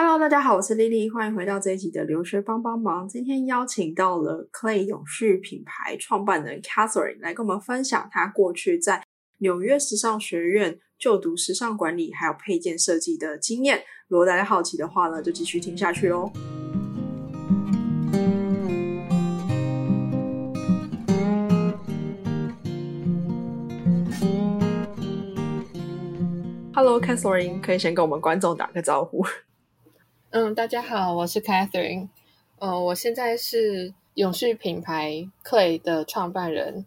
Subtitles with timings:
[0.00, 3.08] Hello，大家好，我是丽丽，欢迎回到这一集的留学帮帮忙。
[3.08, 9.02] 今天邀请到了 Clay 永续品牌创办人 Catherine 来跟我们分享她过去在
[9.38, 13.82] 纽约时尚学院就读时尚管理还有配件设计的经验。
[14.06, 16.30] 如果大家好奇的话呢，就继续听下去哦。
[26.72, 29.26] Hello，Catherine，可以先跟我们观众打个招呼。
[30.30, 32.08] 嗯，大家好，我是 Catherine。
[32.58, 36.84] 呃，我现在是永续品牌 Clay 的创办人。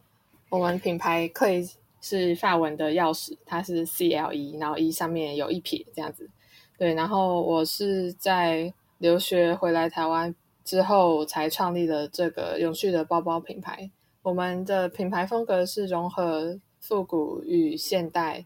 [0.49, 1.67] 我们品牌 Clay
[2.01, 6.29] 是法文的钥匙，它是 C L E，然后 E 上面有一撇这样子。
[6.77, 13.89] 对，然后我是在留学回来台湾之后才创立了这个永续的包包品牌。
[14.21, 18.45] 我们的品牌风格是融合复古与现代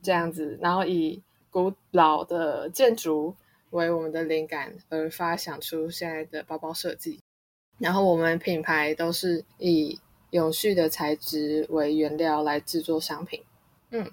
[0.00, 3.34] 这样子，然后以古老的建筑。
[3.70, 7.20] 为我们的灵感而发想出现在的包包设计，
[7.78, 9.98] 然后我们品牌都是以
[10.30, 13.42] 永续的材质为原料来制作商品。
[13.90, 14.10] 嗯，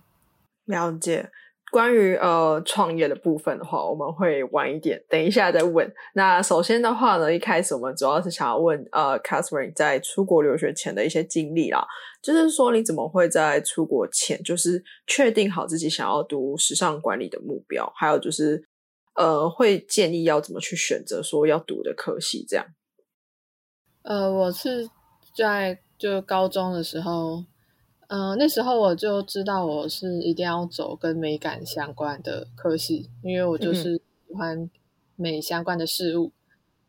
[0.66, 1.32] 了解。
[1.70, 5.92] 关于呃创业的部分的话，我们会晚一点，等一下再问。
[6.14, 11.86] 那首先的话呢，一开始我们主要是想要问呃，Catherine 在出国留学前的一些经历啦，
[12.22, 18.64] 就是说你怎么会在出国前就是确定好自己想要读时尚管理的目标，还有就是。
[19.18, 22.68] 呃，会建议要怎么去选择说要读的科系这样。
[24.04, 24.88] 呃，我是
[25.36, 27.44] 在就高中的时候，
[28.10, 33.96] 嗯，那时候我就知道我是一定要走跟美感相关的科系，因为我就是
[34.28, 34.70] 喜欢
[35.16, 36.32] 美相关的事物。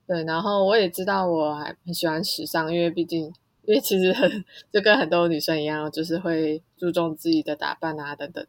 [0.06, 3.24] 对，然后我也知道我还很喜欢时尚，因为毕竟，
[3.64, 8.46] 因为其实很就跟很多女生一样，就是会注重自己的打扮啊等等。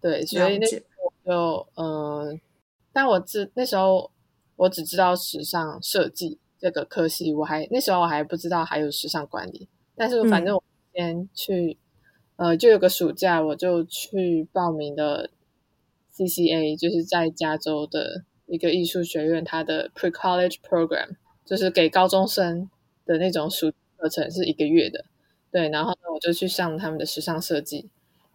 [0.00, 0.66] 对，所以那
[1.04, 2.40] 我就嗯。
[2.92, 4.10] 但我知那时候
[4.56, 9.68] 我只知道时尚设计这个科系，我还那时候我还不知道还有时尚管理。
[9.96, 10.62] 但是反正我
[10.94, 11.76] 先去，
[12.36, 15.30] 呃，就有个暑假，我就去报名的
[16.14, 22.68] CCA，就是在加州的一个艺术学院，它的 Pre College Program，就是给高中生
[23.04, 25.04] 的那种暑课程，是一个月的。
[25.50, 27.88] 对，然后呢，我就去上他们的时尚设计，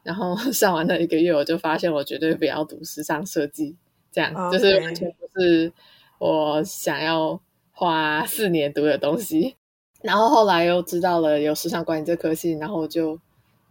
[0.03, 3.75] 然后 上完了一个月，我就发现我绝对不要读时尚设计。
[4.16, 5.74] 这样就是完全不是
[6.20, 7.38] 我想要
[7.74, 9.58] 花四年读的东西，
[10.02, 13.20] 然后后来又知道了有时尚管理这科系，然后就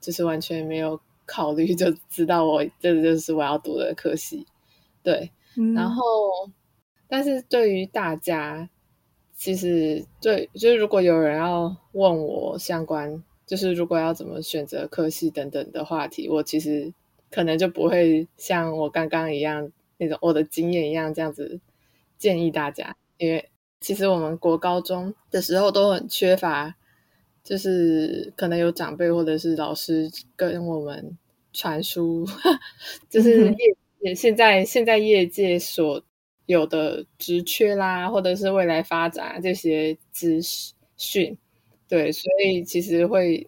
[0.03, 4.47] 就是完全没有考虑，就知道我这就是我要读的科系。
[5.03, 5.31] 对，
[5.75, 6.03] 然后
[7.09, 8.69] 但是对于大家，
[9.35, 16.93] 其实对就是如果有人要问我相关，就是如果要怎么选择科系等等的话题，我其实
[17.31, 19.73] 可能就不会像我刚刚一样。
[19.99, 21.61] 那种我的经验一样，这样子
[22.19, 23.51] 建议大家，因为
[23.81, 26.75] 其实我们国高中的时候都很缺乏，
[27.43, 31.17] 就是可能有长辈或者是老师跟我们
[31.53, 32.27] 传输，
[33.09, 33.55] 就是
[34.03, 36.03] 业现在现在业界所
[36.47, 40.41] 有的职缺啦，或者是未来发展这些资
[40.97, 41.37] 讯，
[41.89, 43.47] 对，所以其实会，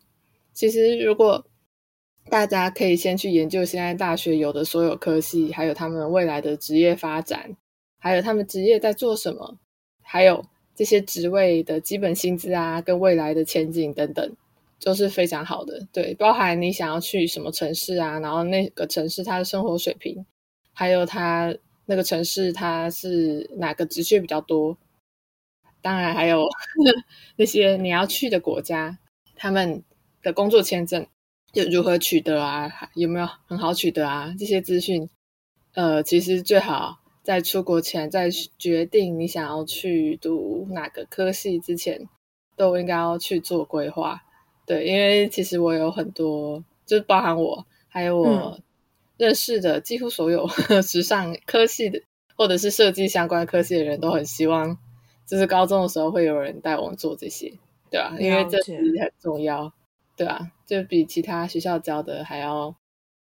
[0.53, 1.47] 其实如果。
[2.29, 7.57] 大家可以先去研究现在大学有的所有科系，还有他们未来的职业发展，
[7.99, 9.57] 还有他们职业在做什么，
[10.03, 10.45] 还有
[10.75, 14.37] 这些职位的基本薪资啊，跟未来的前景等等，
[14.83, 15.87] 都是非常好的。
[15.93, 20.27] 对，包含你想要去什么城市啊，然后那个城市它的生活水平，
[20.73, 21.57] 还有它
[21.87, 24.77] 那个城市它是哪个职缺比较多，
[25.81, 26.45] 当然还有
[27.37, 28.99] 那些你要去的国家，
[29.37, 29.83] 他们
[30.23, 31.07] 的工作签证。
[31.57, 32.71] 就如何取得啊？
[32.95, 34.35] 有没有很好取得啊？
[34.39, 35.09] 这些资讯，
[35.73, 38.29] 呃，其实最好在出国前，在
[38.59, 42.07] 决定你想要去读哪个科系之前，
[42.57, 44.23] 都应该要去做规划。
[44.67, 48.61] 对，因为其实我有很多，就包含我，还有我
[49.17, 50.47] 认识的几乎所有
[50.85, 52.03] 时尚科系的，
[52.37, 54.77] 或者是设计相关科系的人都很希望，
[55.27, 57.51] 就是高中的时候会有人带我们做这些，
[57.91, 58.15] 对吧？
[58.21, 59.73] 因为这其实很重要。
[60.17, 62.75] 对啊，就比其他学校教的还要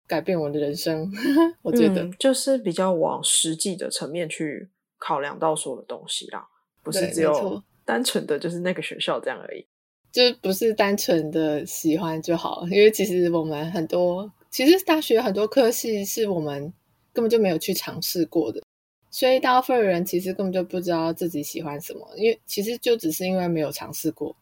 [0.05, 1.11] 改变我的人生，
[1.63, 4.69] 我觉得就是比较往实际的层面去
[4.99, 6.47] 考量到所有的东西啦，
[6.83, 9.65] 不是只有单纯的就是那个学校这样而已，
[10.11, 16.71] 就不是单纯的喜欢就好，因为其实我们很多，其实大学很多科系是我们
[17.11, 18.61] 根本就没有去尝试过的，
[19.09, 24.35] 所以大部分人其实根本就不知道自己喜欢什么，因为其实就只是因为没有尝试过，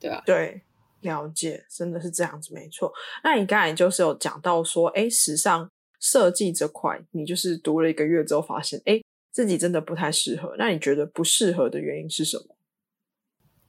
[0.00, 0.22] 对吧？
[0.24, 0.62] 对。
[1.00, 2.92] 了解，真的是这样子，没错。
[3.22, 5.68] 那你刚才就是有讲到说，哎，时尚
[6.00, 9.00] 设计这块，你就是读了一个月之后发现，哎，
[9.30, 10.54] 自己真的不太适合。
[10.58, 12.56] 那你觉得不适合的原因是什么？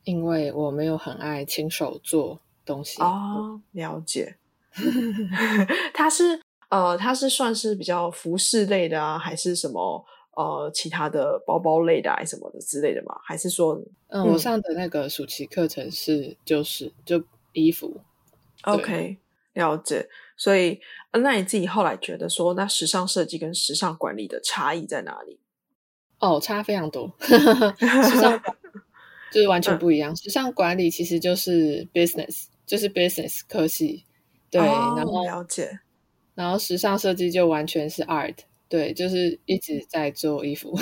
[0.06, 4.38] 因为我没有很爱亲手做东西哦，了解。
[5.94, 6.40] 它是
[6.70, 10.06] 呃，它是算是比较服饰类的啊，还是什么
[10.40, 13.20] 呃其他的包包类的，还是什么的之类的吗？
[13.26, 13.78] 还是说，
[14.08, 17.22] 嗯，我上的那个暑期课程是就是就
[17.52, 18.00] 衣服。
[18.64, 19.18] OK，
[19.54, 20.08] 了解。
[20.38, 20.80] 所以，
[21.12, 25.38] 那你自己后来觉得说，那时尚设计跟时尚管理的差异在哪里？
[26.20, 27.14] 哦，差非常多。
[27.22, 27.38] 时
[28.20, 28.42] 尚
[29.32, 30.16] 就是完全不一样。
[30.16, 34.06] 时尚管理其实就是 business，就是 business 科系。
[34.50, 35.80] 对，然后了解。
[36.36, 38.36] 然后时尚设计就完全是 art，
[38.70, 40.74] 对，就是一直在做衣服。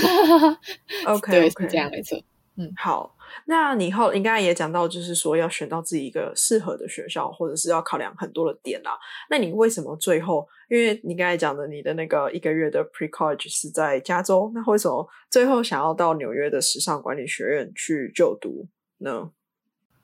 [1.08, 2.22] OK，对，是这样没错。
[2.58, 3.16] 嗯，好。
[3.46, 8.98] 那你后应该也讲到，就是说要选到自己一个适合的学校，或者是要考量很多的点啦。
[9.30, 10.48] 那你为什么最后？
[10.70, 18.68] 因为你刚才讲的你的那个一个月的 pre college 是在加州，那为什么最后想要到纽约的时尚管理学院去就读
[18.98, 19.32] 呢？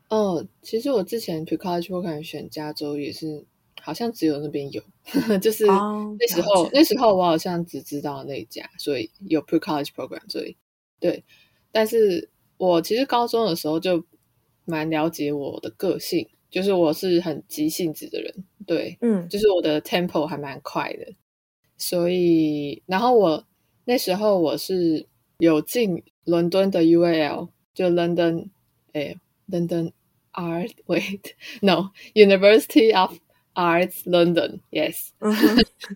[0.09, 3.45] 嗯，其实我之前 pre college 我可能选加州也是，
[3.83, 4.81] 好像只有那边有，
[5.41, 10.55] 就是那时候那时候我好像只知道那家，所以有 pre college program，所以
[10.99, 11.23] 对，
[11.71, 12.29] 但是。
[12.57, 14.05] 我其实高中的时候就
[14.63, 18.33] 蛮了解我的个性，就是我是很急性子的人，
[18.65, 21.13] 对，嗯，就是我的 tempo 还蛮快的，
[21.77, 23.45] 所以，然后我
[23.83, 25.05] 那时候我是
[25.39, 28.47] 有进伦敦的 UAL，就 London，
[28.93, 29.19] 哎
[29.49, 29.91] ，London
[30.31, 33.17] Art，Wait，No University of
[33.53, 35.09] Arts London，Yes，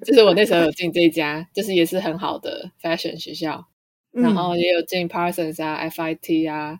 [0.06, 3.66] 就 是我那时候有进这家，就是也是很好的 fashion 学校。
[4.12, 6.80] 然后也有进 Parsons 啊，FIT 啊，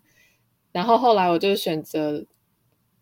[0.72, 2.26] 然后后来我就选择，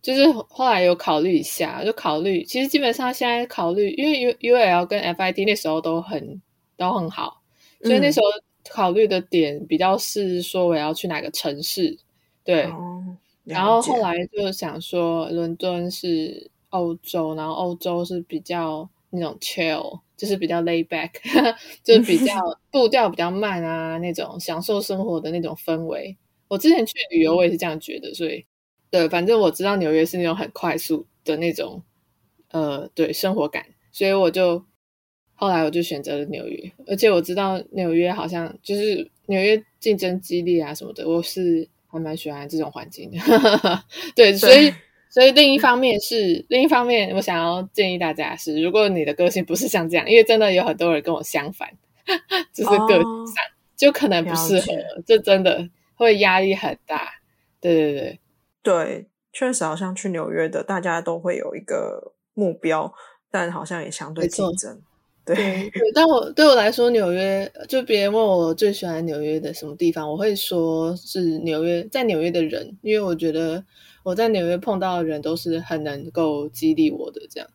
[0.02, 6.42] 就是后来有考虑一下，就考虑，其实基本上现在考虑，因为 U UL 跟 FIT 那时候都很
[6.76, 7.42] 都很好，
[7.82, 8.26] 所以那时候
[8.70, 11.98] 考虑的点比较是说我要去哪个城市，
[12.44, 12.68] 对，
[13.46, 20.00] 然后后来就想说伦敦是欧洲，然后欧洲是比较那种 chill。
[20.18, 21.12] 就是比较 lay back，
[21.84, 22.34] 就是比较
[22.72, 26.16] 步调比较慢啊，那种享受生活的那种氛围。
[26.48, 28.14] 我之前去旅游，我也是这样觉得。
[28.14, 28.46] 所以，
[28.90, 31.84] 对，反正我知道纽约是那种很快速的那种，
[32.52, 33.66] 呃，对生活感。
[33.92, 34.64] 所以我就
[35.34, 43.18] 后来我就选择了纽约，而且我知道纽约好像就是纽约竞争激烈啊什么的，我是还蛮喜欢这种环境的。
[44.16, 44.74] 对，所以。
[45.16, 51.70] 所以另一方面是，另一方面，我想要建议大家是，如果你的个性不是像这样，因为真的有很多人跟我相反，
[52.54, 53.36] 就是个性上
[53.78, 54.74] 就可能不适合，
[55.08, 57.10] 这真的会压力很大。
[57.62, 58.20] 对对对
[58.62, 62.94] 对，确实好像去纽约的，大家都会有一个目标，
[63.32, 64.82] 但好像也相对竞争。
[65.26, 73.64] 对，但我对我来说，纽约就别人问我最喜欢纽约的什么地方，我会说是纽约，在纽约的人，因为我觉得。
[74.06, 77.50] 我在纽约碰到的人都是很能够激励我的，这样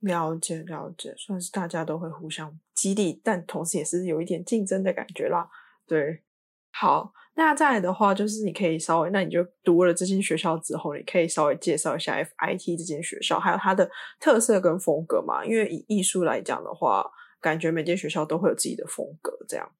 [0.00, 5.48] 了解了解，算是大家都会互相激励，但同时也是有一点竞争的感觉啦。
[5.86, 6.20] 对，
[6.72, 13.90] 好，那再来的话，就是你可以稍微，那你就读了这间学校之后，你可以稍微介绍一下 FIT 这间学校，还有它的
[14.20, 15.42] 特色跟风格嘛？
[15.42, 17.10] 因为以艺术来讲的话，
[17.40, 19.72] 感觉每间学校都会有自己的风格，这样。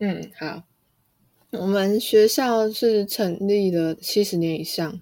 [0.00, 0.64] 嗯，好。
[1.52, 5.00] 我们学校是成立了七十年以上，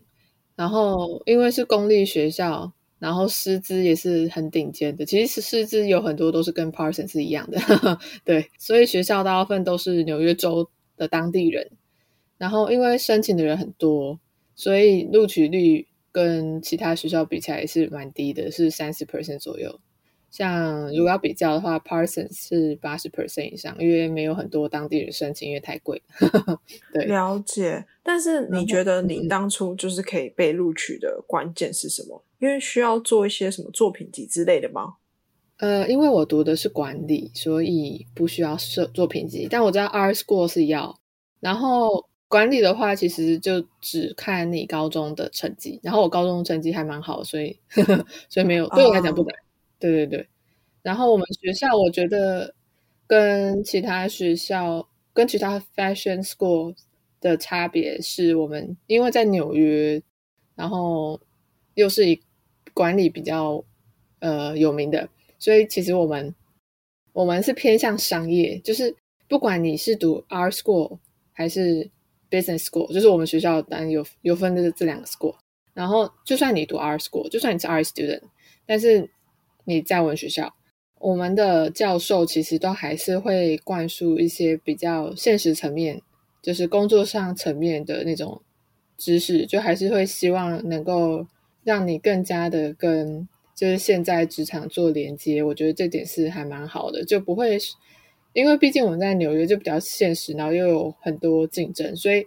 [0.55, 5.05] 然后因为是公立学校，然后师资也是很顶尖的。
[5.05, 7.59] 其实师资有很多都是跟 Parson 是一样的，
[8.25, 11.69] 对，所以学校大部分都是纽约州的当地人。
[12.39, 14.21] 然后因为申请的人很多，
[14.55, 19.81] 所以录取率跟其他学校比起来也是蛮低的，是三十 percent 左右。
[20.37, 26.03] 像如果要比较的话，Parsons 是八十 percent 以上，因为没有很多当地人申请，因为太贵。
[26.93, 27.87] 对，了解。
[28.03, 32.23] 但是你觉得你当初就是可以被录取的关键是什么？
[32.39, 34.97] 因为需要做一些什么作品集之类的吗？
[35.57, 39.49] 呃，因为我读的是管理，所以不需要设作品集。
[39.51, 41.01] 但我知道 Art School 是要。
[41.41, 45.81] 然后管理的话，其实就只看你高中的成绩。
[45.83, 47.59] 然后我高中成绩还蛮好，所以
[48.29, 49.35] 所以没有对我来讲不难。
[49.79, 50.29] 对对对，
[50.83, 52.55] 然后我们学校我觉得
[53.07, 56.75] 跟其他学校、跟其他 fashion school
[57.21, 60.03] 的差别是我们因为在纽约，
[60.55, 61.21] 然后
[61.75, 62.21] 又是以
[62.73, 63.63] 管理比较
[64.21, 66.35] 呃有名的，所以其实我们
[67.13, 68.95] 我们是偏向商业，就是
[69.29, 70.99] 不管你是读 art school
[71.33, 71.91] 还是
[72.31, 75.35] business school，就是我们学校当然有有分的这两个 school，
[75.75, 78.23] 然后就算你读 R school，就算你是 R student，
[78.67, 79.09] 但是
[79.67, 80.55] 你在我们学校，
[80.99, 86.01] 我们的教授其实都还是会灌输一些比较现实层面，
[86.41, 88.41] 就是工作上层面的那种
[88.97, 91.27] 知识，就还是会希望能够
[91.65, 95.43] 让你更加的跟就是现在职场做连接。
[95.43, 97.59] 我觉得这点是还蛮好的，就不会
[98.33, 102.27] 因为毕竟我们在纽约就比较现实，然后又有很多竞争，所以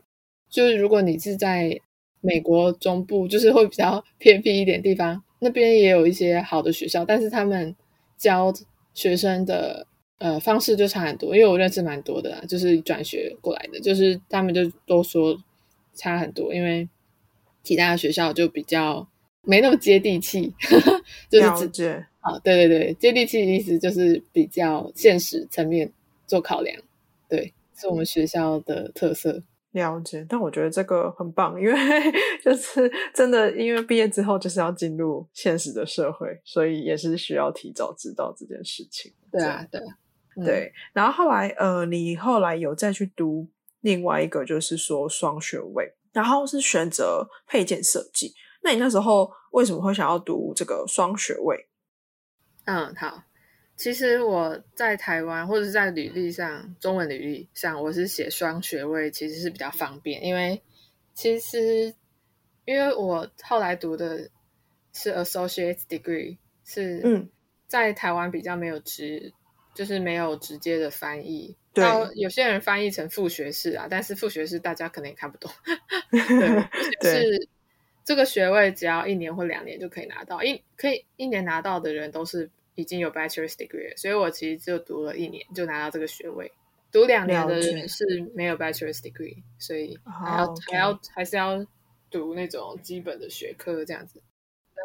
[0.50, 1.80] 就是如果你是在
[2.22, 7.76] 美国中部，就是会比较偏僻一点地方，那边也有一些好的学校，但是他们
[8.18, 8.54] 教
[8.94, 9.86] 学生的
[10.18, 11.36] 呃方式就差很多。
[11.36, 15.38] 因为我认识蛮多的，就是转学过来的，就是他们就都说
[15.94, 16.88] 差很多，因为
[17.64, 19.08] 其他的学校就比较
[19.44, 20.54] 没那么接地气，
[21.30, 25.92] 就是直接啊，对对对，接地气的意思就是比较现实层面
[26.28, 26.82] 做考量，
[27.30, 29.42] 对，是我们学校的特色。
[29.72, 31.74] 了解，但我觉得这个很棒，因为
[32.44, 39.14] 就是真的，因为毕业之后就是要进入现实的社会，所以也是需要提早知道这件事情。
[39.32, 39.82] 对啊，对，
[40.44, 40.74] 对。
[40.92, 43.48] 然后后来，呃，你后来有再去读
[43.82, 48.34] 另外一个，就是说双学位，然后是选择配件设计。
[48.64, 51.68] 那你那时候为什么会想要读这个双学位？
[52.66, 53.24] 嗯，好。
[53.80, 60.22] 其实我在台湾或者是在履历上，中文履历上，我是写双学位，其实是比较方便。
[60.22, 60.62] 因为
[61.14, 61.96] 其实
[62.66, 64.30] 因为我后来读的
[64.92, 67.30] 是 associate degree，是嗯，
[67.68, 69.32] 在台湾比较没有直，
[69.74, 71.56] 就是没有直接的翻译。
[71.74, 75.50] 对，有些人翻译成副学士啊，但是副学士大家可能也看不懂。
[77.00, 77.48] 对，是
[78.04, 82.52] 这个学位只要一年或两年就可以拿到，一可以一年拿到的人都是。
[82.80, 86.50] 已经有 bachelor's degree，所以我其实就读了一年就拿到这个学位。
[86.92, 91.64] 读两年的人是没有 bachelor's degree，所以还要还要还是要
[92.10, 94.20] 读那种基本的学科这样子。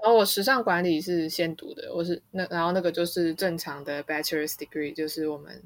[0.02, 5.62] 然后我时尚管理是先读的，我是那然后那个就是正常的 bachelor's degree，就是我们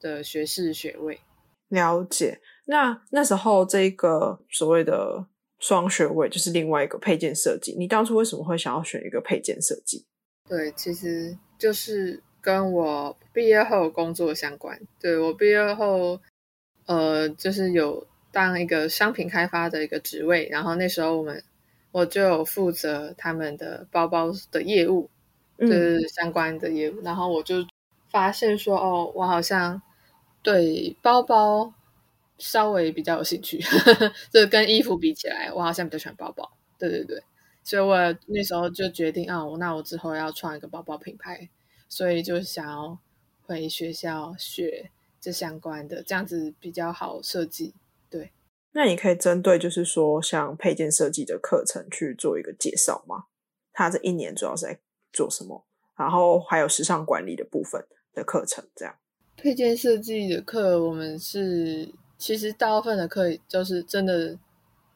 [0.00, 1.20] 的学士学位。
[1.68, 2.40] 了解。
[2.66, 5.26] 那那时候这个所谓的
[5.58, 7.74] 双学位就是另外一个配件设计。
[7.78, 10.04] 你当初为什么会想要选一个配件设计？
[10.46, 11.38] 对，其实。
[11.58, 14.80] 就是跟我毕业后工作相关。
[15.00, 16.20] 对我毕业后，
[16.86, 21.42] 呃，就是有当一个商品开发的一个职位，然后那时候我们
[21.90, 25.10] 我就有负责他们的包包的业务，
[25.58, 27.00] 就是相关的业务。
[27.02, 27.56] 然后我就
[28.10, 29.80] 发现说，哦，我好像
[30.42, 31.72] 对包包
[32.38, 33.58] 稍微比较有兴趣，
[34.32, 36.50] 就跟衣服比起来，我好像比较喜欢包包。
[36.78, 37.22] 对对对。
[37.68, 37.94] 所以我
[38.28, 41.50] 那时候就决定啊，那我之后要创一个包包品牌，
[41.86, 42.98] 所以就想要
[43.42, 47.74] 回学校学这相关的，这样子比较好设计。
[48.08, 48.32] 对，
[48.72, 53.24] 那你可以针对就是说像配件设计的课程去做一个介绍吗？
[53.74, 54.78] 他这一年主要是在
[55.12, 55.66] 做什么？
[55.94, 57.84] 然后还有时尚管理的部分
[58.14, 58.96] 的课程，这样。
[59.36, 64.38] 配件设计的课，我们是其实大部分的课就是真的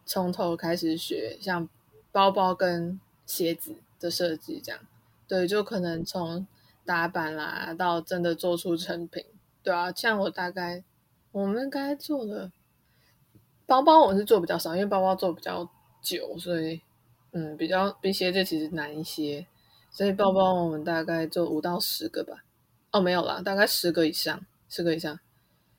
[0.06, 1.68] 从头开始学，像。
[2.12, 4.80] 包包跟鞋子的设计，这样
[5.26, 6.46] 对，就可能从
[6.84, 9.24] 打板啦到真的做出成品，
[9.62, 9.90] 对啊。
[9.90, 10.84] 像我大概
[11.32, 12.52] 我们该做的
[13.64, 15.68] 包包，我是做比较少，因为包包做比较
[16.02, 16.82] 久，所以
[17.30, 19.46] 嗯，比较比鞋子其实难一些。
[19.90, 22.44] 所以包包我们大概做五到十个吧。
[22.90, 25.18] 哦，没有啦，大概十个以上，十个以上。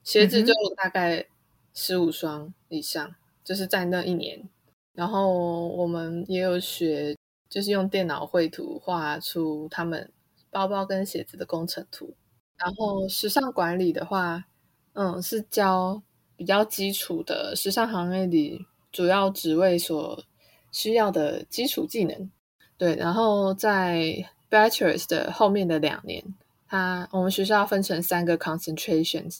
[0.03, 1.27] 鞋子就大概
[1.73, 4.49] 十五双以上，就是在那一年。
[4.93, 7.15] 然后我们也有学，
[7.49, 10.11] 就是用电脑绘图画出他们
[10.51, 12.13] 包包跟鞋子的工程图。
[12.57, 14.45] 然后时尚管理的话，
[14.93, 16.01] 嗯，是教
[16.35, 20.23] 比较基础的时尚行业里主要职位所
[20.71, 22.29] 需要的基础技能。
[22.77, 26.23] 对，然后在 bachelor's 的后面的两年，
[26.67, 29.39] 它我们学校分成三个 concentrations，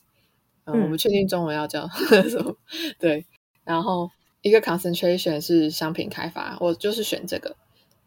[0.66, 1.88] 嗯，我们确定中文要叫
[2.30, 2.58] 什么？
[3.00, 3.26] 对，
[3.64, 4.10] 然后。
[4.44, 7.56] 一个 concentration 是商品开发，我就是选这个。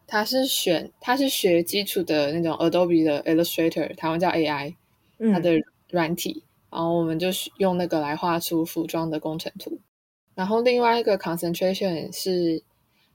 [0.06, 4.76] 他是选，他是学基础的那种 Adobe 的 Illustrator，台湾叫 AI，
[5.32, 5.58] 它的
[5.90, 6.44] 软体。
[6.70, 9.80] 然后我们就用那个来画出服装的工程图。
[10.34, 12.62] 然后另外一个 concentration 是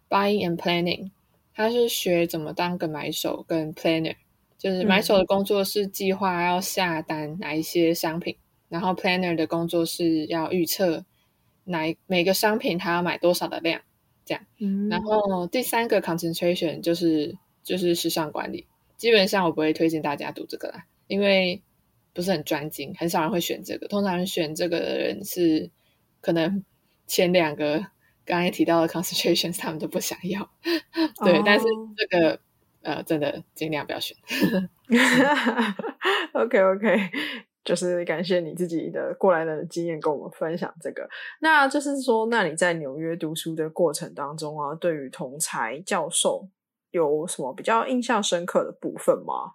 [0.09, 1.11] buying and planning，
[1.53, 4.15] 他是学怎么当个买手跟 planner，
[4.57, 8.35] 就是买手的工作是计划要下单哪一些商品，
[8.67, 11.05] 然后 planner 的工作是要预测。
[11.71, 13.81] 哪每个商品他要买多少的量，
[14.25, 14.45] 这样。
[14.89, 18.67] 然后第三个 concentration 就是就是时尚管理。
[18.97, 21.63] 基本上我不会推荐大家读这个啦，因为
[22.13, 23.87] 不是很专精，很少人会选这个。
[23.87, 25.71] 通常选这个的人是
[26.21, 26.63] 可能
[27.07, 27.87] 前两个
[28.25, 30.51] 刚才提到的 concentration 他们都不想要。
[31.25, 31.65] 对，但是
[31.97, 32.39] 这个
[32.83, 34.15] 呃真的尽量不要选。
[36.33, 37.09] OK OK，
[37.63, 41.07] 就是感谢你自己的过来人的经验跟我们分享这个。
[41.39, 46.47] 那就是说，那你在纽约读书的过程当中啊，对于同才教授
[46.89, 49.53] 有什么比较印象深刻的部分吗？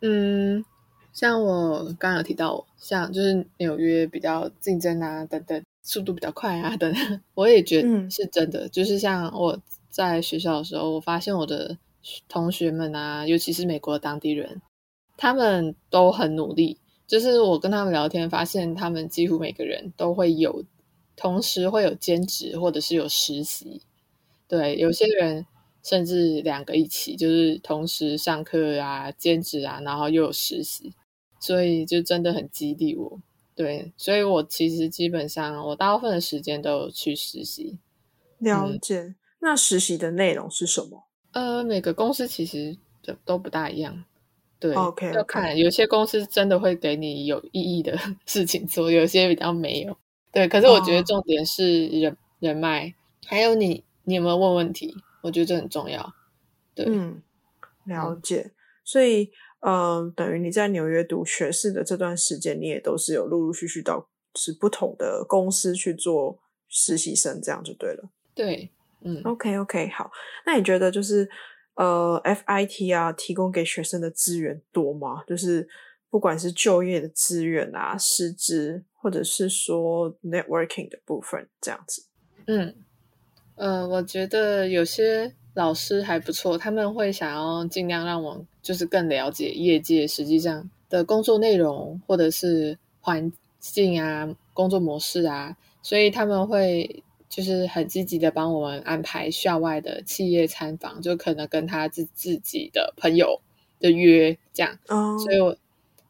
[0.00, 0.64] 嗯，
[1.12, 8.68] 像我刚刚有提到，像就是纽约比较竞争啊，等等，速度比较快啊，等等，我也觉得是真的。
[8.70, 9.56] 就是像我
[9.90, 11.76] 在学校的时候，我发现我的
[12.26, 14.60] 同学们啊，尤其是美国当地人，
[15.16, 16.78] 他们都很努力。
[17.12, 20.64] 就是我跟他们聊天，发现他们几乎每个人都会有，
[21.14, 23.82] 同时会有兼职或者是有实习。
[24.48, 25.44] 对，有些人。
[25.84, 30.94] 甚至两个一起，就是同时上课啊、兼职啊，然后又有实习，
[31.40, 33.20] 所以就真的很激励我。
[33.56, 37.80] 对，所以我其实基本上我大部分的时间都有去实习。
[38.38, 41.08] 了解，那实习的内容是什么？
[41.32, 44.04] 呃，每个公司其实都都不大一样。
[44.62, 49.96] 对，OK，要看有些公司真的会给你有意义的 事情做，有些比较没有。
[50.30, 52.94] 对，可是我觉得重点是人人脉，
[53.26, 54.94] 还有你你有没有问问题？
[55.20, 56.14] 我觉得这很重要，
[56.76, 57.20] 对，嗯，
[57.86, 58.52] 了解。
[58.84, 66.38] 所以，嗯，等于你在纽约读学士的这段时间，你也都是有陆陆续续到是不同的公司去做
[66.68, 68.08] 实习生，这样就对了。
[68.34, 68.70] 对，
[69.02, 70.10] 嗯，OK，OK，好。
[70.46, 71.28] 那你觉得就是
[71.74, 75.24] 呃，FIT 啊，提供给学生的资源多吗？
[75.26, 75.68] 就是
[76.10, 82.06] 不管是就业的资源啊，师资，或者是说 networking 的部分，这样子。
[82.46, 82.74] 嗯。
[83.54, 103.40] 呃，我觉得有些老师还不错，他们会想要尽量让我就是更了解业界实际上的工作内容，或者是环境啊、工作模式啊，所以他们会就是很积极的帮我们安排校外的企业参访，就可能跟他自自己的朋友
[103.80, 104.78] 的约这样。
[104.88, 105.56] 哦，所以我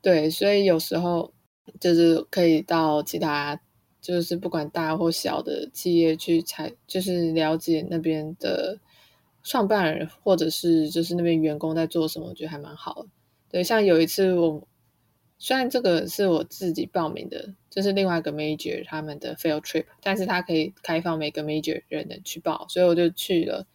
[0.03, 1.33] 对，所以有时候
[1.79, 3.61] 就是可以到其他。
[4.01, 8.77] 就是不管大或小的企业去采，就是了解那边的
[9.45, 13.09] 创办人或者是就是那边员工在做什么，我觉得还蛮好的。
[13.49, 14.61] 对，像有一次我
[15.43, 23.67] 虽然这个是我自己报名的，就是另外一个 major 他们的 field trip，但是他可以开放每个 major 人的去报，所以我就去了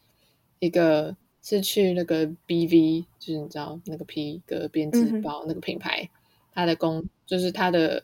[0.60, 6.10] 一个是去那个 BV，就是你知道那个皮革编织包那个品牌，
[6.54, 8.04] 他的工就是他的。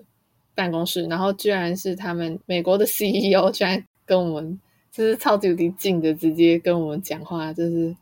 [0.56, 4.60] 办公室，然后居然是他们美国的 CEO，居然跟我们
[4.91, 7.97] 就是超级无敌近的，直接跟我们讲话，就是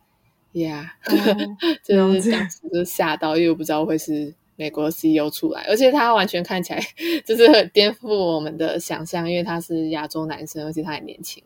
[0.52, 0.94] 呀，
[1.82, 6.80] 就是当时就吓到，因为我不知道会是美国 CEO 出来，而且他完全看起来
[7.26, 11.44] 就是很颠覆我们的想象，因为他是亚洲男生，而且他很年轻。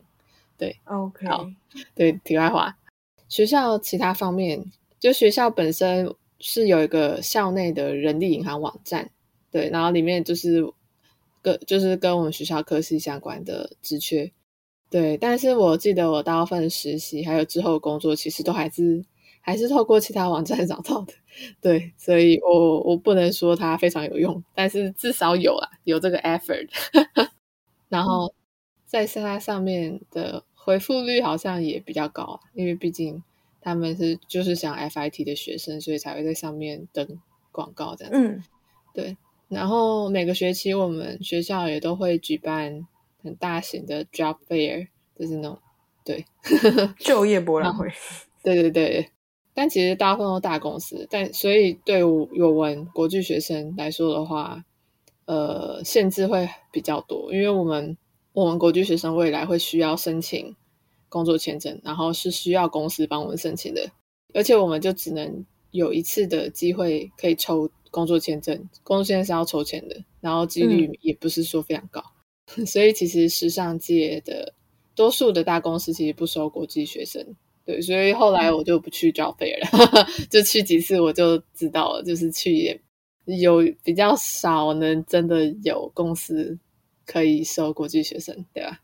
[0.58, 1.48] 对，OK，好，
[1.94, 2.76] 对，题外话，
[3.26, 4.62] 学校其他方面，
[5.00, 9.10] 就学校本身是有一个校内的人力银行网站，
[9.50, 10.70] 对，然后里面就是。
[11.42, 14.28] 跟就是跟我们学校科系相关的职缺，
[14.90, 19.04] 对，但是我记得我大部分实习还有之后工作，其实都还是
[19.46, 21.14] 还是透过其他网站 找到的，
[21.60, 26.68] 对，所以我我不能说它非常有用，但是至少有啊，有这个 effort，
[27.88, 28.34] 然后
[28.84, 33.22] 在它上面的回复率好像也比较高，因为毕竟
[33.60, 37.06] 他们是就是想 FIT 的学生，所以才会在上面登
[37.52, 38.42] 广告这样，嗯，
[38.92, 39.16] 对。
[39.48, 42.84] 然后每个学期我们学校也都会举办
[43.22, 45.56] 很大型的 job fair，就是那种
[46.04, 46.24] 对
[46.98, 47.88] 就业博览会。
[48.42, 49.08] 对对对，
[49.56, 54.62] 但其实大部分都大公司，但所以对我有文国际学生来说的话，
[55.24, 57.96] 呃，限制会比较多，因为我们
[58.34, 60.54] 我们国际学生未来会需要申请
[61.08, 63.90] 工作签证，然后是需要公司帮我们申请的，
[64.34, 67.70] 而且我们就只能有一次的机会可以抽。
[67.88, 72.02] 工作签证，工作签证是要抽签的，然后几率也不是说非常高，
[72.66, 74.52] 所以其实时尚界的
[74.94, 77.24] 多数的大公司其实不收国际学生，
[77.66, 79.68] 对，所以后来我就不去交费了，
[80.30, 82.80] 就去几次我就知道了，就是去也
[83.38, 86.56] 有比较少能真的有公司
[87.04, 88.80] 可以收国际学生，对吧？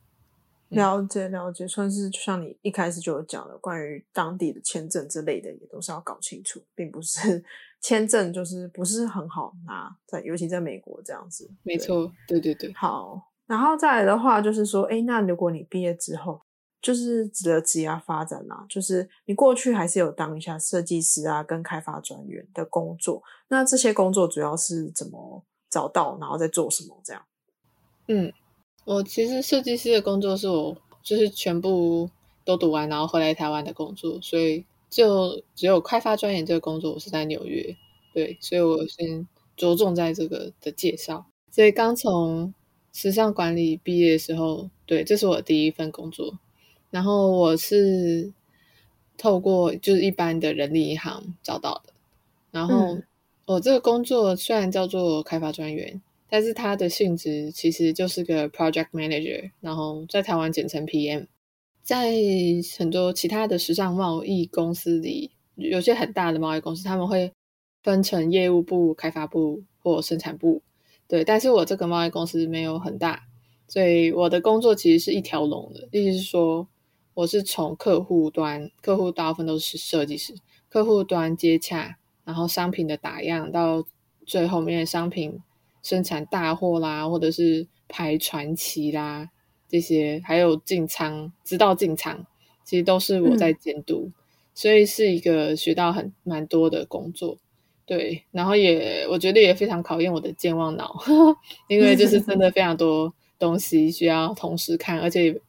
[0.71, 7.45] 了解了解，算是就像你一开始就有讲的，关于当地的签证之类的，也都是要搞清楚，并不是
[7.81, 11.49] 签证就是不是很好拿，在尤其在美国这样子。
[11.63, 12.73] 没错，对对对。
[12.73, 16.41] 好，然后再来的话，就是说，哎，那如果你毕业之后，
[16.83, 27.23] 就是值得职业发展啊，就是你过去还是有当一下设计师啊，跟开发专员的工作，那这些工作主要是怎么找到，然后在做什么这样？
[28.09, 28.33] 嗯。
[28.85, 32.11] 我其实设计师的工作是我就是全部
[32.45, 37.77] 都读完，然后回来台湾的工作，所以就只有开发专员这个工作我是在纽约，
[38.13, 41.25] 对，所以我先着重在这个的介绍。
[41.53, 42.53] 所以刚从
[42.93, 46.37] 时尚管理毕业的时候，对，这是我第一份工作。
[46.93, 48.33] 然后我是
[49.19, 51.93] 透过就是一般的人力银行找到的。
[52.53, 52.99] 然后
[53.47, 61.27] 我这个工作虽然叫做开发专员，但是它的性质其实就是个 project manager，然后在台湾简称 PM。
[61.83, 62.13] 在
[62.79, 67.33] 很多其他的时尚贸易公司里，有些很大的贸易公司，他们会
[67.83, 70.63] 分成业务部、开发部或生产部。
[71.09, 73.25] 对，但是我这个贸易公司没有很大，
[73.67, 75.89] 所以我的工作其实是一条龙的。
[75.91, 76.69] 意思是说，
[77.15, 80.35] 我是从客户端，客户大部分都是设计师，
[80.69, 83.85] 客户端接洽，然后商品的打样，到
[84.27, 85.41] 最后面商品
[85.83, 89.31] 生产大货啦，或者是排传奇啦。
[89.69, 92.27] 这些还有进仓，直到进仓，
[92.63, 94.11] 其实都是我在监督，
[94.55, 97.39] 所以是一个学到很蛮多的工作，
[97.87, 101.03] 对，然后也我觉得也非常考验我的健忘脑，
[101.69, 105.41] 因为就是真的非常多东西需要同时看，而且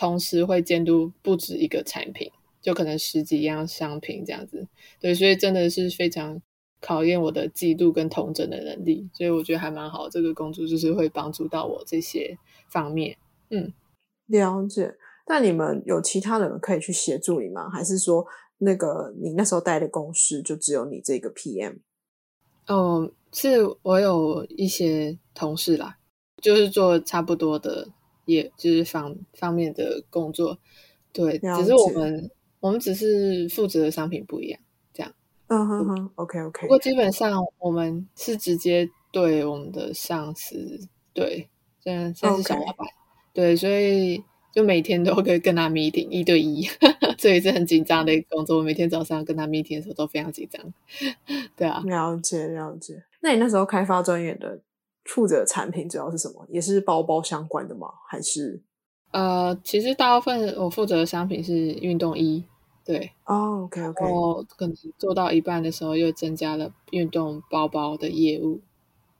[0.00, 2.32] 同时会监督不止一个产品，
[2.62, 4.66] 就可能十几样商品这样子，
[4.98, 6.40] 对，所以真的是非常
[6.80, 12.38] 考验我的记录跟统整的能力，所以我觉得还蛮好，这个工作就是会帮助到我这些
[12.70, 13.18] 方面。
[13.50, 13.74] 嗯，
[14.24, 14.96] 了解。
[15.26, 17.68] 那你们有其他人可以去协助你吗？
[17.68, 21.80] 还是说，那个你那时候带的公司就只有你这个 PM？
[22.68, 25.98] 哦，是我有一些同事啦，
[26.40, 27.88] 就是做差不多的，
[28.24, 30.58] 也就是方方面的工作。
[31.12, 32.30] 对，只是我们
[32.60, 34.60] 我们只是负责的商品不一样，
[34.92, 35.12] 这样。
[35.48, 36.62] 嗯哼哼，OK OK。
[36.62, 40.78] 不过基本上我们是直接对我们的上司，
[41.12, 41.48] 对，
[41.82, 42.86] 这样算是小老板。
[43.32, 46.68] 对，所以就每天都会跟他 meeting 一对一，
[47.18, 48.58] 这也是很紧张的一个工作。
[48.58, 50.72] 我每天早上跟他 meeting 的时候都非常紧张。
[51.56, 53.02] 对啊，了解了解。
[53.20, 54.60] 那你那时候开发专员的
[55.04, 56.46] 负责产品主要是什么？
[56.48, 57.88] 也是包包相关的吗？
[58.08, 58.62] 还是？
[59.12, 62.44] 呃，其实大部分我负责的商品是运动衣。
[62.84, 64.04] 对，哦，OK OK。
[64.04, 68.60] 然后可能做到一半的时候，又增加了运动包包的业务。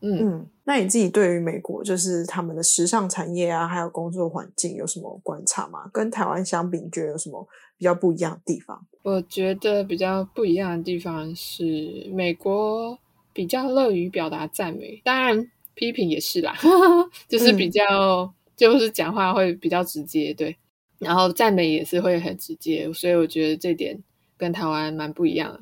[0.03, 5.91] 嗯，那你自己对于美国就是他们的时尚产业啊，还有工作环境有什么观察吗？
[5.93, 8.87] 跟台湾相比，你觉得有什么比较不一样的地方？
[9.03, 12.99] 我觉得比较不一样的地方是，美国
[13.35, 16.55] 比较乐于表达赞美，当然批评也是啦，
[17.27, 20.55] 就是比较就是讲话会比较直接，对，
[20.99, 23.99] 然后赞美也是会很直接，所以我觉得这点
[24.37, 25.61] 跟台湾蛮不一样的，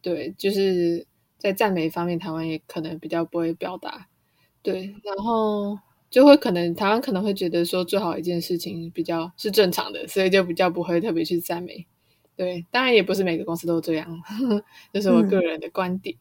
[0.00, 1.06] 对，就是。
[1.38, 4.08] 在赞美方面，台湾也可能比较不会表达，
[4.62, 5.78] 对，然后
[6.10, 11.86] 就会可能台湾可能会觉得说做好一件事情比较是正常的，所以就比较不会特别去赞美，
[12.36, 14.18] 对，当然也不是每个公司都这样，
[14.94, 16.16] 这是我个人的观点。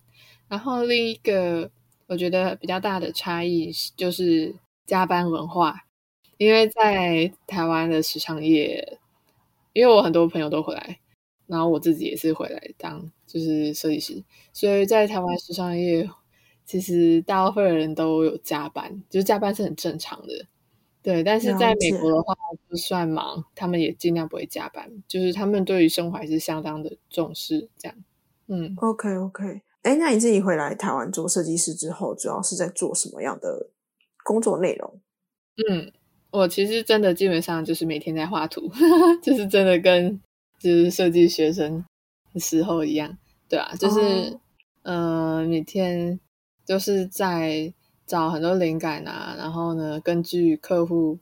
[0.50, 1.72] 然后另一个
[2.08, 5.86] 我觉得比较大的差异就是加班文化，
[6.38, 9.00] 因为在台湾的时尚业，
[9.74, 11.00] 因为我很多朋友都回来。
[11.48, 16.10] 然后我自己也是回来当就是设计师，所以在台湾时尚业，
[16.66, 20.48] 其实大部分人都有加班，就是加班是很正常的，
[21.04, 21.24] 对。
[21.24, 22.34] 但是在美国的话，
[22.68, 27.70] 就算忙，他们也尽量不会加班，就是他们对于生活还是相当的重视。
[27.78, 27.96] 这样，
[28.48, 29.62] 嗯，OK OK。
[29.86, 33.70] 哎，那你自己回来台湾做设计师之后，主要是在做什么样的
[34.24, 35.00] 工作内容？
[35.70, 35.92] 嗯，
[36.32, 38.70] 我其实真的基本上就是每天在画图，
[39.22, 40.20] 就是真的跟。
[40.58, 41.86] 就是设计学生
[42.34, 43.16] 的时候一样，
[43.50, 44.40] 对啊，就是
[44.84, 46.18] 呃，每天
[46.66, 47.72] 就是在
[48.08, 51.20] 找很多灵感啊，然后呢，根据客户，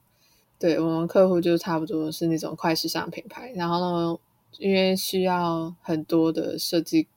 [0.58, 4.18] 对我们客户就差不多是那种快时尚品牌，然后呢，
[4.58, 7.08] 因为需要很多的设计，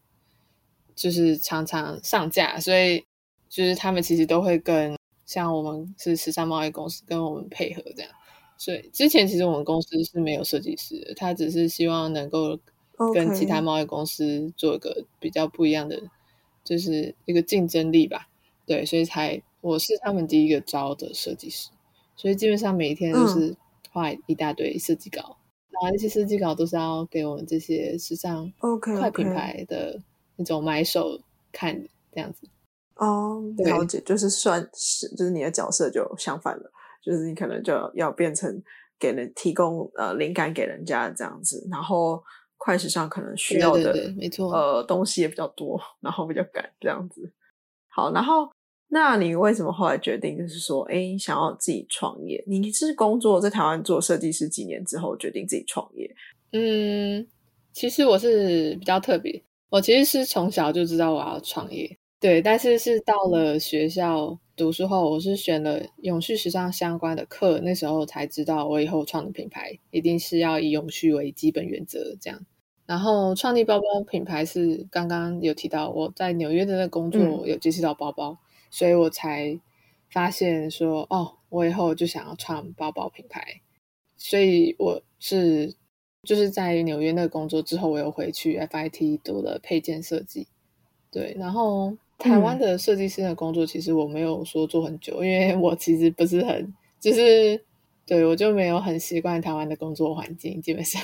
[0.97, 3.05] 就是常常上架，所以
[3.47, 8.11] 就是他们其实都会跟像我们是时尚贸易公司跟我们配合这样。
[8.57, 12.59] 所以之前其实我们公司是没有设计师的，他只是希望能够
[13.13, 16.01] 跟其他贸易公司做一个比较不一样的，
[16.63, 18.27] 就是一个竞争力吧。
[18.65, 21.69] 对，所以才我是他们第一个招的设计师，
[22.15, 23.55] 所以基本上每一天都是
[23.91, 25.37] 画一大堆设计稿，
[25.69, 28.51] 然后那些设计稿都是要给我们这些时尚
[28.99, 30.01] 快品牌的
[30.37, 31.19] 那种买手
[31.51, 31.75] 看
[32.13, 32.47] 这样子。
[32.95, 36.71] 哦，了解，就是算是就是你的角色就相反了。
[37.03, 38.61] 就是你可能就要变成
[38.99, 42.21] 给人提供呃灵感给人家这样子，然后
[42.57, 47.31] 快时尚可能需要的没错呃东西也比较多，然后比较赶这样子。
[47.87, 48.49] 好，然后
[48.89, 52.43] 那你为什么后来决定就是说，哎，想要自己创业？
[52.45, 56.13] 你是工作在台湾做设计师几年之后决定自己创业？
[56.51, 57.25] 嗯，
[57.71, 72.45] 其实我是比较特别，我其实是从小就知道我要创业，对，但是是到了学校读书后，我是选了永续时尚相关的课，那时候才知道我以后创的品牌一定是要以永续为基本原则这样。
[72.85, 78.37] 然后创立包包品牌是刚刚有提到我在纽约的那工作有接触到包包，
[78.71, 79.59] 所以我才
[80.09, 83.61] 发现说哦，我以后就想要创包包品牌。
[84.15, 85.75] 所以我是
[86.27, 90.45] 就是在纽约那个工作之后，我又回去 FIT 读了配件设计。
[91.09, 97.63] 对，然后台湾的设计师的工作其实我没有说做很久，因为我其实不是很就是
[98.05, 101.01] 对我就没有很习惯台湾的工作环境，基本上，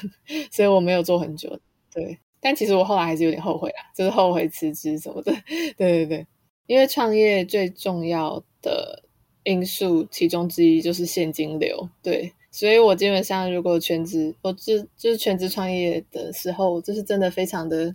[0.51, 1.57] 所以我没有做很久。
[1.93, 5.31] 对，但其实我后来还是有点后悔啦，就是后悔辞职什么的。
[5.77, 6.27] 对对对，
[6.67, 9.03] 因为创业最重要的
[9.43, 11.89] 因素其中之一就是现金流。
[12.01, 17.93] 对，所以我基本上如果全职，我就就是全职创业的时候，就是真的非常的，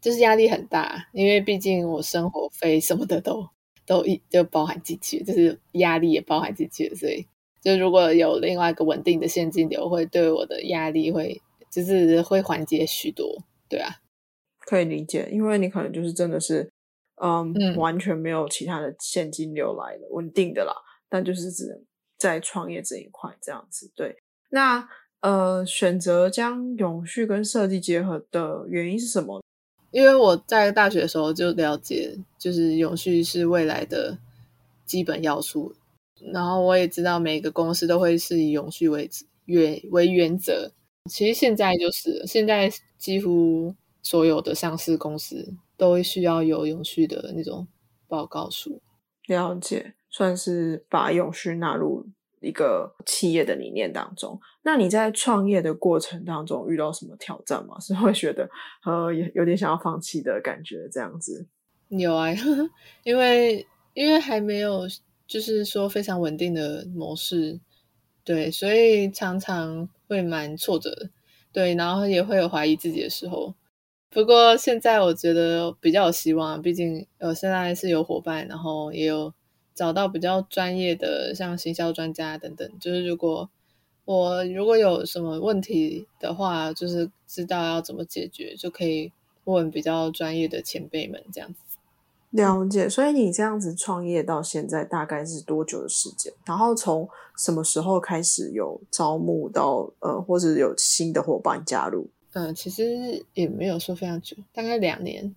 [0.00, 3.48] 就是压力很大，因为毕竟我生活费什么的都
[3.86, 7.24] 都一就包含进去，就是压力也包含进去，所以
[7.62, 11.40] 就如果有另外一个稳定的现金流，会对我的压力会。
[11.68, 13.96] 就是会缓解许多，对啊，
[14.60, 16.70] 可以理解，因为你可能就是真的是，
[17.20, 20.72] 嗯，完全没有其他的现金流来的稳定的啦，
[21.10, 21.84] 但就是只能
[22.18, 23.90] 在创业这一块这样子。
[23.94, 24.16] 对，
[24.50, 24.88] 那
[25.20, 29.42] 呃，选择将永续跟设计结合的原因是什么？
[29.90, 34.18] 因为我在大学的时候就了解，就是永续是未来的
[34.84, 35.74] 基本要素，
[36.32, 39.08] 然后我也知道每个公司都会是以永续为
[39.46, 40.70] 原为原则。
[41.10, 47.66] 其实现在就是，现在几乎所有的上市公司都需要有永续的那种
[48.06, 48.80] 报告书。
[49.26, 52.06] 了解，算是把永续纳入
[52.40, 54.40] 一个企业的理念当中。
[54.62, 57.78] 那你在创业的过程当中遇到什么挑战吗？
[57.84, 58.48] 是会觉得
[58.86, 61.46] 呃有有点想要放弃的感觉这样子？
[61.88, 62.28] 有啊，
[63.04, 64.88] 因为因为还没有
[65.26, 67.60] 就是说非常稳定的模式。
[68.24, 70.90] 对，所以常常会蛮挫折，
[71.52, 73.54] 对，然后也会有怀疑自己的时候。
[74.10, 79.32] 不过现在我觉得比较有希望，毕竟呃现在是有伙伴，然后也有
[79.76, 82.68] 找到比较专业的像行销专家等等。
[82.80, 83.48] 就是如果
[84.04, 89.12] 我如果有什么问题的话，就是知道要怎么解决，就可以
[89.44, 91.60] 问比较专业的前辈们这样子。
[92.30, 96.32] 了解，所以你这样子创业到现在大概是多久的时间？
[96.44, 102.08] 然后从什么时候开始有招募到呃，或者有新的伙伴加入？
[102.32, 105.34] 嗯，其实也没有说非常久，大概两年。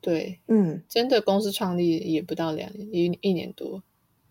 [0.00, 3.82] 对，嗯，真的公司创立也不到两年，一一年多。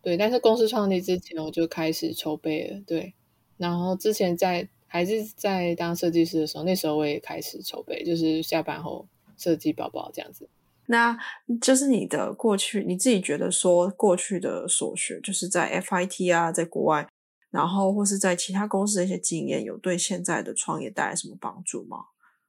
[0.01, 2.81] 对，但是公司创立之前我就开始筹备了。
[2.87, 3.13] 对，
[3.57, 10.49] 然后之前在还是在当设计师的时候，那时候我也开始筹备，就是下班后设计包包这样子。
[10.87, 11.15] 那
[11.61, 17.07] 就是你的过去，你自己觉得说过去的所学，就是在 FIT 啊，在国外，
[17.51, 22.05] 然后或是在其他公司的一些经验，有对现在的创业带来什么帮助吗？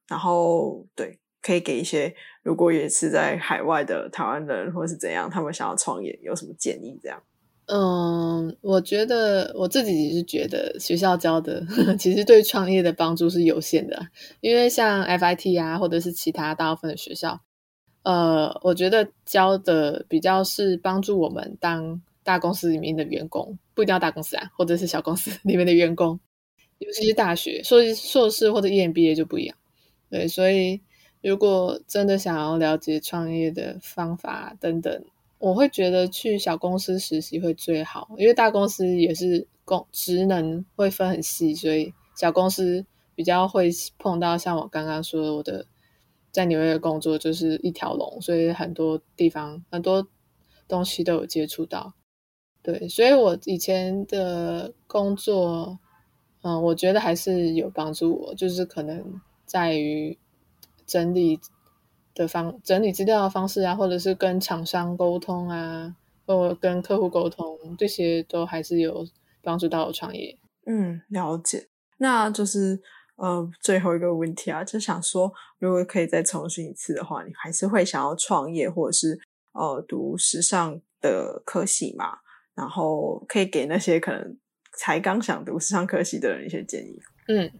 [0.06, 6.98] 然后对，可以给一些如果也是在海外的台湾人或是怎样，他们想要创业，有什么建议？
[7.02, 7.22] 这样？
[7.72, 11.64] 嗯，我觉得我自己是觉得学校教的
[11.96, 14.08] 其实对创业的帮助是有限的，
[14.40, 17.40] 因为像 FIT 啊，或者是其他大部分的学校。
[18.02, 26.18] 呃，我觉得教的比较是帮助我们当大公司里面的员工，不一定要大公司啊，或者是小公司里面的员工，
[26.78, 29.56] 尤其是大学硕士硕士或者 EMBA 就不一样。
[30.10, 30.80] 对，所以
[31.22, 35.04] 如果真的想要了解创业的方法等等，
[35.38, 45.66] 我会觉得去小公司实习会最好，因为大公司也是工职能会分很细，所以小公司比较会碰到像我刚刚说我的。
[46.32, 50.06] 在纽约工作就是一条龙，所以很多地方很多
[50.68, 51.92] 东西都有接触到。
[52.62, 55.80] 对，所以我以前的工作，
[56.42, 60.16] 嗯，我觉得还是有帮助我，就是可能在于
[60.90, 61.38] 整理
[62.14, 65.94] 的方、整理资料的方式啊，或者是跟厂商沟通啊，
[66.26, 69.06] 或跟客户沟通，这些都还是有
[69.42, 70.36] 帮助到我创业。
[70.66, 71.68] 嗯，了解。
[71.98, 72.82] 那就是。
[73.22, 79.20] 呃，最后一个问题啊，就想说，如果可以再重新一次的话，你还是会想要创业，或者是
[79.52, 82.16] 呃读时尚的科系嘛？
[82.54, 84.38] 然后可以给那些可能
[84.78, 86.98] 才刚想读时尚科系的人一些建议。
[87.28, 87.52] 嗯，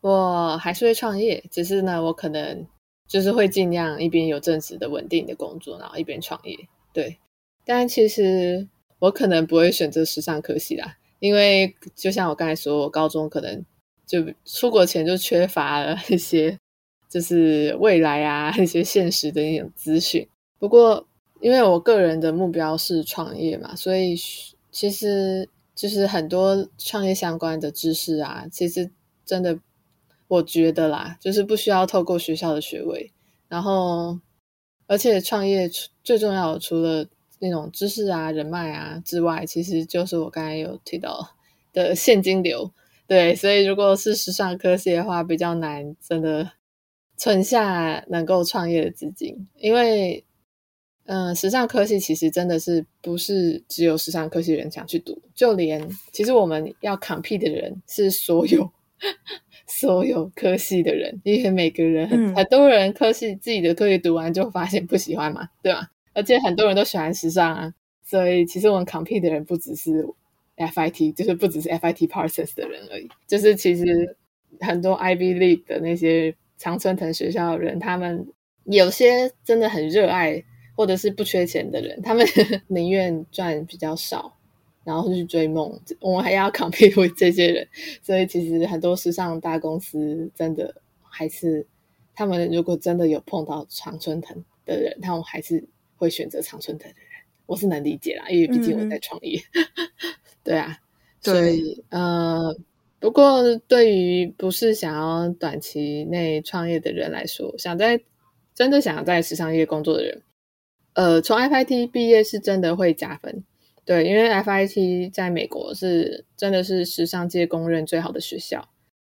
[0.00, 2.66] 我还是会创业，只是呢，我可能
[3.06, 6.56] 就是会尽量一边有正职的稳定的工作，然后一边创业。
[6.92, 7.18] 对，
[7.64, 13.64] 但其实我可能不会选择时尚科系啦，因为就像我刚才说，我高中可能。
[14.08, 16.58] 就出国前就缺乏了一些，
[17.10, 20.26] 就是未来啊一些现实的那种资讯。
[20.58, 21.06] 不过
[21.42, 24.16] 因为我个人的目标是创业嘛，所以
[24.72, 28.90] 其实就是很多创业相关的知识啊，其实
[29.26, 29.58] 真的
[30.28, 33.10] 我觉得啦，就是不需要透过学校的学位，
[33.48, 34.18] 然后
[34.86, 35.68] 而且创业
[36.04, 37.06] 最重要的除了
[37.40, 41.34] 那种知识啊、人脉啊之外，其实就是我刚才有提到
[41.72, 42.70] 的现金流。
[43.06, 46.52] 对，所以如果是时尚科技的话，比较难真的
[47.16, 50.24] 存下能够创业的资金，因为。
[51.10, 58.70] 嗯，时尚科系其实真的是不是只有时尚科系人想去读，就连其实我们要 compete 的人是所有
[59.68, 65.88] 所有科系的人，因为每个人很很多人科系自己的科系读完就发现不喜欢嘛，对吧？
[66.14, 70.04] 而且很多人都喜欢时尚啊，所以其实我们 compete 的人不只是
[70.56, 74.16] FIT，就是不只是 FIT Parsons 的人而已，就是其实
[74.60, 78.26] 很多 Ivy League 的那些常春藤学校的人，他们
[78.64, 80.42] 有些真的很热爱。
[80.78, 82.24] 或者是不缺钱的人，他们
[82.68, 84.37] 宁愿赚比较少，
[84.88, 85.78] 然后去追梦。
[86.00, 87.68] 我们还要 compete with 这些人，
[88.02, 91.66] 所以其实很多时尚大公司真的还是
[92.14, 95.62] 他们如果真的有碰到常春藤的人，他们还是
[95.96, 97.04] 会选择常春藤的人。
[97.44, 99.38] 我是能理解啦，因为毕竟我在创业。
[100.42, 100.78] 对啊，
[101.20, 102.56] 所以呃，
[102.98, 108.00] 不过对于不是想要短期内创业的人来说，想在
[108.54, 110.22] 真的想在时尚业工作的人。
[110.94, 113.44] 呃，从 FIT 毕业是真的会加分，
[113.88, 118.68] 对，因为 FIT 在美国是真的是时尚界公认最好的学校。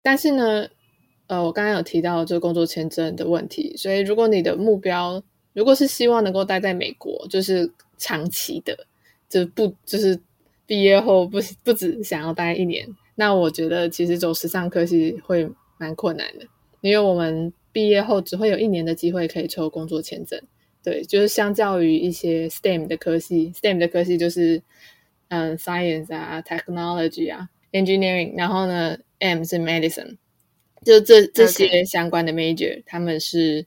[0.00, 0.68] 但是呢，
[1.26, 5.20] 呃，我刚刚有提到这个工作签证的问题，所以如果你的目标
[5.54, 8.86] 如果是希望能够待在美国，就是长期的，
[9.28, 10.16] 就不就是
[10.66, 16.46] 毕业后不不止想要待一年，那我觉得其实走时尚科系会蛮困难的，
[16.80, 20.40] 因为我们毕业后只会有一年的机会可以抽工作签证。
[20.82, 24.62] 对，就是相较于一些 STEM 的科系，STEM 的科系就是
[25.28, 30.16] 嗯，science 啊，technology 啊，engineering，然后呢，M 是 medicine，
[30.82, 33.66] 就这这些相关的 major，他们是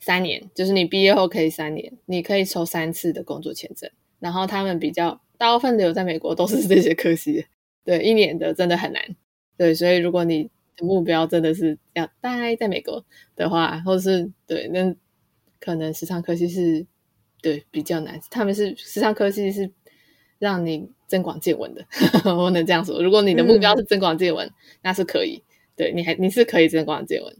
[0.00, 7.44] 三年，就是你毕业后可以三年，你可以抽三次的工作签证，然后他们比较大部分留在美国都是这些科系，
[7.84, 9.02] 对，一年的真的很难，
[9.58, 13.04] 对，所以如果你的目标真的是要待在美国
[13.36, 14.96] 的话，或是对那。
[15.60, 16.86] 可能时尚科技是
[17.42, 19.70] 对比较难，他们是时尚科技是
[20.38, 21.86] 让你增广见闻的，
[22.36, 23.02] 我能这样说。
[23.02, 24.50] 如果你的目标是增广见闻，
[24.82, 25.42] 那是可以，
[25.76, 27.36] 对你还你是可以增广见闻。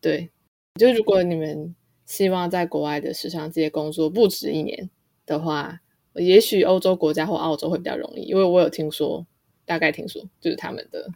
[0.00, 0.30] 对，
[0.74, 4.90] 就如果你们希望在国外的时尚界工作不止一年
[5.24, 5.80] 的话，
[6.14, 9.26] 也许欧洲国家或澳洲会比较容易，因为我有听说，
[9.64, 11.08] 大概听说就是他们的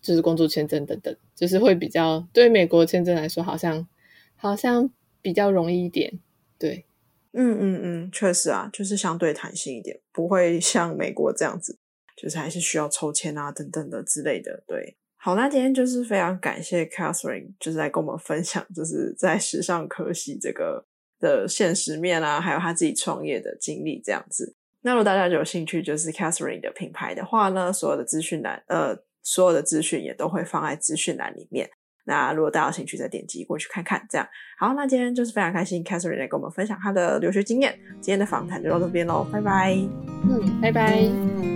[0.00, 3.88] 就是工作签证等等，就是会比较对美国签证来说，好像
[4.36, 4.90] 好像。
[5.26, 6.20] 比较容易一点，
[6.56, 6.86] 对，
[7.32, 11.76] 嗯嗯嗯，确实啊，就是相对弹性一点，不会像美国这样子，
[12.16, 14.62] 就是还是需要抽签啊等等的之类的。
[14.68, 20.86] 对，好，那今天就是非常感谢 Catherine，就是来跟我们分享，就是在时尚科系这个
[21.18, 24.54] 的现实面啊，还有他自己创业的经历这样子。
[24.82, 31.68] 那如果大家有兴趣，就是 Catherine 的品牌的话呢，所有的资讯栏，呃，所有的资讯也都会放在资讯栏里面。
[32.06, 34.06] 那如果大家有兴趣，再点击过去看看。
[34.08, 34.26] 这样
[34.58, 37.78] 好，那今天就是非常开心，Catherine 来跟我们分享她的留学经验。
[38.00, 39.76] 今天的访谈就到这边喽，拜拜。
[40.28, 41.55] 嗯，拜拜。